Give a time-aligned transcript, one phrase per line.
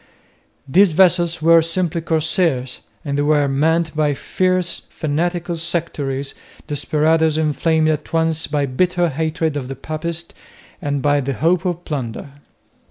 [0.67, 6.33] These vessels were simply corsairs and they were manned by fierce fanatical sectaries,
[6.65, 10.33] desperadoes inflamed at once by bitter hatred of the papists
[10.81, 12.31] and by the hope of plunder.